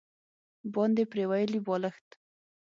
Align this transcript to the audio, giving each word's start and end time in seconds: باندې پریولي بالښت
باندې 0.73 1.03
پریولي 1.11 1.59
بالښت 1.65 2.07